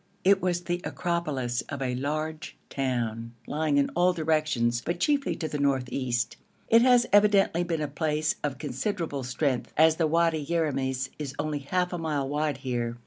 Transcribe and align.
It 0.23 0.41
was 0.41 0.61
the 0.61 0.81
acropolis 0.83 1.61
of 1.69 1.79
a 1.79 1.93
large 1.93 2.57
town, 2.71 3.35
lying 3.45 3.77
in 3.77 3.91
all 3.91 4.13
directions, 4.13 4.81
but 4.83 4.99
chiefly 4.99 5.35
to 5.35 5.47
the 5.47 5.59
north 5.59 5.89
east. 5.91 6.37
It 6.69 6.81
has 6.81 7.05
evidently 7.13 7.63
been 7.63 7.81
a 7.83 7.87
place 7.87 8.33
of 8.43 8.57
considerable 8.57 9.23
strength, 9.23 9.71
as 9.77 9.97
the 9.97 10.07
Wadi 10.07 10.43
Yeramis 10.43 11.09
is 11.19 11.35
only 11.37 11.59
half 11.59 11.93
a 11.93 11.99
mile 11.99 12.27
wide 12.27 12.57
here. 12.57 12.97